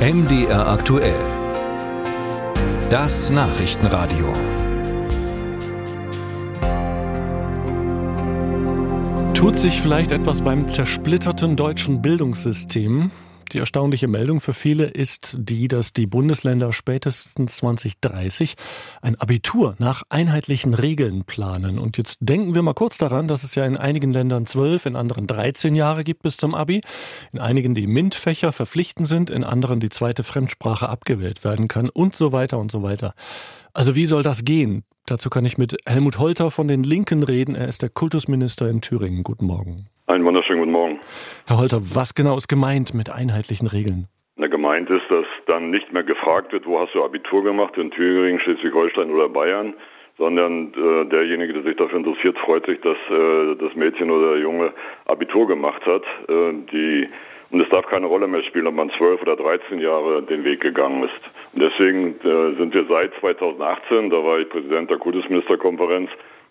[0.00, 1.20] MDR aktuell.
[2.88, 4.32] Das Nachrichtenradio.
[9.34, 13.10] Tut sich vielleicht etwas beim zersplitterten deutschen Bildungssystem?
[13.52, 18.54] Die erstaunliche Meldung für viele ist die, dass die Bundesländer spätestens 2030
[19.02, 21.78] ein Abitur nach einheitlichen Regeln planen.
[21.78, 24.94] Und jetzt denken wir mal kurz daran, dass es ja in einigen Ländern zwölf, in
[24.94, 26.80] anderen 13 Jahre gibt bis zum Abi,
[27.32, 32.14] in einigen die MINT-Fächer verpflichtend sind, in anderen die zweite Fremdsprache abgewählt werden kann und
[32.14, 33.14] so weiter und so weiter.
[33.72, 34.84] Also wie soll das gehen?
[35.06, 37.56] Dazu kann ich mit Helmut Holter von den Linken reden.
[37.56, 39.24] Er ist der Kultusminister in Thüringen.
[39.24, 39.88] Guten Morgen.
[40.10, 40.98] Einen wunderschönen guten Morgen.
[41.46, 44.08] Herr Holter, was genau ist gemeint mit einheitlichen Regeln?
[44.34, 47.92] Na, gemeint ist, dass dann nicht mehr gefragt wird, wo hast du Abitur gemacht, in
[47.92, 49.72] Thüringen, Schleswig-Holstein oder Bayern,
[50.18, 54.42] sondern äh, derjenige, der sich dafür interessiert, freut sich, dass äh, das Mädchen oder der
[54.42, 54.72] Junge
[55.04, 56.02] Abitur gemacht hat.
[56.28, 57.08] Äh, die,
[57.52, 60.60] und es darf keine Rolle mehr spielen, ob man zwölf oder 13 Jahre den Weg
[60.60, 61.22] gegangen ist.
[61.52, 66.10] Und deswegen äh, sind wir seit 2018, da war ich Präsident der Kultusministerkonferenz,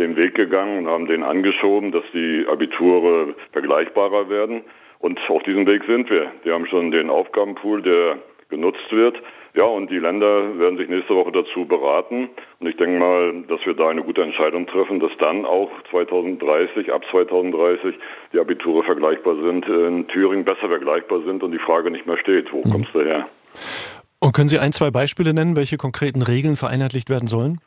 [0.00, 4.62] den Weg gegangen und haben den angeschoben, dass die Abiture vergleichbarer werden.
[4.98, 6.30] Und auf diesem Weg sind wir.
[6.42, 9.16] Wir haben schon den Aufgabenpool, der genutzt wird.
[9.54, 12.28] Ja, und die Länder werden sich nächste Woche dazu beraten.
[12.60, 16.92] Und ich denke mal, dass wir da eine gute Entscheidung treffen, dass dann auch 2030,
[16.92, 17.94] ab 2030,
[18.32, 22.52] die Abiture vergleichbar sind, in Thüringen besser vergleichbar sind und die Frage nicht mehr steht,
[22.52, 22.70] wo mhm.
[22.70, 23.26] kommst du her?
[24.20, 27.60] Und können Sie ein, zwei Beispiele nennen, welche konkreten Regeln vereinheitlicht werden sollen?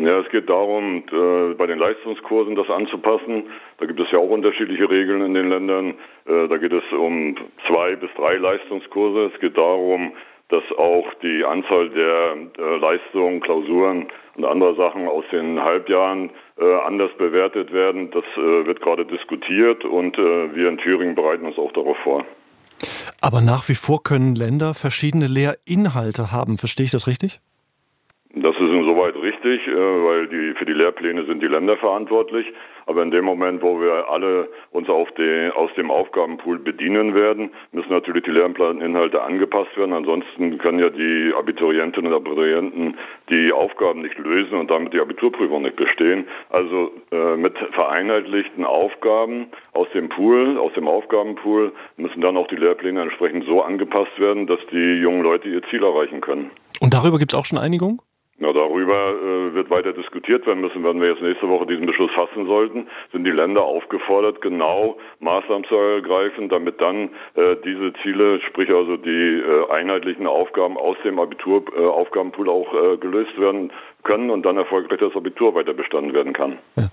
[0.00, 3.44] Ja, es geht darum, äh, bei den Leistungskursen das anzupassen.
[3.78, 5.90] Da gibt es ja auch unterschiedliche Regeln in den Ländern.
[6.24, 7.36] Äh, da geht es um
[7.68, 9.30] zwei bis drei Leistungskurse.
[9.34, 10.12] Es geht darum,
[10.48, 14.06] dass auch die Anzahl der äh, Leistungen, Klausuren
[14.36, 16.30] und andere Sachen aus den Halbjahren
[16.84, 18.10] anders bewertet werden.
[18.10, 22.24] Das wird gerade diskutiert und wir in Thüringen bereiten uns auch darauf vor.
[23.20, 26.58] Aber nach wie vor können Länder verschiedene Lehrinhalte haben.
[26.58, 27.40] Verstehe ich das richtig?
[28.32, 32.46] Das ist insoweit richtig, äh, weil die, für die Lehrpläne sind die Länder verantwortlich.
[32.86, 37.50] Aber in dem Moment, wo wir alle uns auf den, aus dem Aufgabenpool bedienen werden,
[37.72, 39.92] müssen natürlich die Lernplaninhalte angepasst werden.
[39.92, 42.96] Ansonsten können ja die Abiturientinnen und Abiturienten
[43.30, 46.26] die Aufgaben nicht lösen und damit die Abiturprüfung nicht bestehen.
[46.50, 52.56] Also äh, mit vereinheitlichten Aufgaben aus dem Pool, aus dem Aufgabenpool, müssen dann auch die
[52.56, 56.52] Lehrpläne entsprechend so angepasst werden, dass die jungen Leute ihr Ziel erreichen können.
[56.80, 58.00] Und darüber gibt es auch schon Einigung?
[58.40, 62.10] Ja, darüber äh, wird weiter diskutiert werden müssen, wenn wir jetzt nächste Woche diesen Beschluss
[62.12, 62.88] fassen sollten.
[63.12, 68.96] Sind die Länder aufgefordert, genau Maßnahmen zu ergreifen, damit dann äh, diese Ziele, sprich also
[68.96, 73.70] die äh, einheitlichen Aufgaben aus dem Abituraufgabenpool äh, auch äh, gelöst werden
[74.04, 76.56] können und dann erfolgreich das Abitur weiter bestanden werden kann.
[76.76, 76.88] Ja.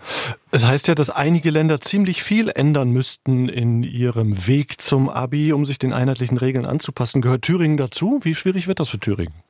[0.51, 5.53] Es heißt ja, dass einige Länder ziemlich viel ändern müssten in ihrem Weg zum Abi,
[5.53, 7.21] um sich den einheitlichen Regeln anzupassen.
[7.21, 8.19] Gehört Thüringen dazu?
[8.23, 9.46] Wie schwierig wird das für Thüringen?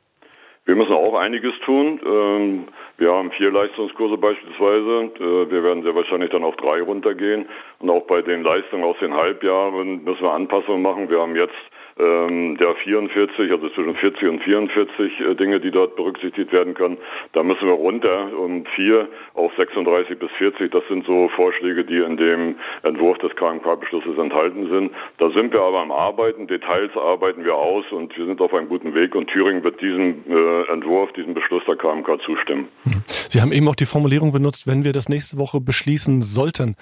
[0.68, 1.98] Wir müssen auch einiges tun.
[2.06, 2.66] Ähm,
[2.98, 5.12] wir haben vier Leistungskurse beispielsweise.
[5.16, 7.48] Äh, wir werden sehr wahrscheinlich dann auf drei runtergehen.
[7.80, 11.10] Und auch bei den Leistungen aus den Halbjahren müssen wir Anpassungen machen.
[11.10, 11.56] Wir haben jetzt
[12.00, 16.98] ähm, der 44, also zwischen 40 und 44 äh, Dinge, die dort berücksichtigt werden können.
[17.34, 20.72] Da müssen wir runter um vier auf 36 bis 40.
[20.72, 24.92] Das sind so Vorschläge, die in dem Entwurf des KMK-Beschlusses enthalten sind.
[25.18, 26.48] Da sind wir aber am Arbeiten.
[26.48, 30.24] Details arbeiten wir aus und wir sind auf einem guten Weg und Thüringen wird diesem
[30.30, 32.68] äh, Entwurf, diesem Beschluss der KMK zustimmen.
[32.86, 33.04] Mhm.
[33.30, 36.76] Sie haben eben auch die Formulierung benutzt, wenn wir das nächste Woche beschließen sollten.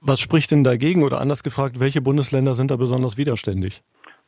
[0.00, 3.82] Was spricht denn dagegen oder anders gefragt, welche Bundesländer sind da besonders widerständig?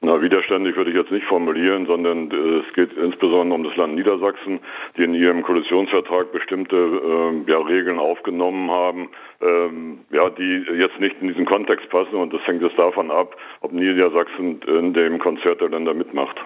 [0.04, 3.94] Na, widerständig würde ich jetzt nicht formulieren, sondern äh, es geht insbesondere um das Land
[3.94, 4.60] Niedersachsen,
[4.98, 9.09] die in ihrem Koalitionsvertrag bestimmte äh, ja, Regeln aufgenommen haben,
[9.41, 12.16] ähm, ja, die jetzt nicht in diesen Kontext passen.
[12.16, 16.36] Und das hängt jetzt davon ab, ob Niedersachsen in dem Konzert der Länder mitmacht.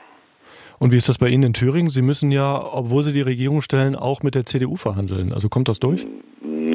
[0.78, 1.90] Und wie ist das bei Ihnen in Thüringen?
[1.90, 5.32] Sie müssen ja, obwohl Sie die Regierung stellen, auch mit der CDU verhandeln.
[5.32, 6.04] Also kommt das durch?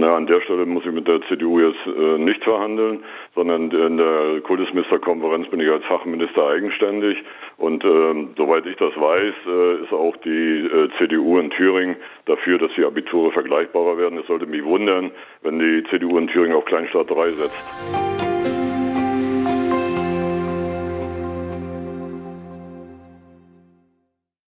[0.03, 3.05] Na, an der Stelle muss ich mit der CDU jetzt äh, nicht verhandeln,
[3.35, 7.23] sondern in der Kultusministerkonferenz bin ich als Fachminister eigenständig.
[7.55, 11.95] Und äh, soweit ich das weiß, äh, ist auch die äh, CDU in Thüringen
[12.25, 14.19] dafür, dass die Abiture vergleichbarer werden.
[14.19, 15.09] Es sollte mich wundern,
[15.41, 18.42] wenn die CDU in Thüringen auf Kleinstaat 3 setzt.